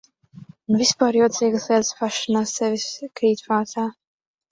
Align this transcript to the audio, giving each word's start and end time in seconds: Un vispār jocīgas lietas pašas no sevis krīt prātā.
Un 0.69 0.77
vispār 0.77 1.17
jocīgas 1.19 1.67
lietas 1.73 1.91
pašas 1.99 2.23
no 2.37 2.41
sevis 2.53 2.87
krīt 3.21 3.45
prātā. 3.49 3.85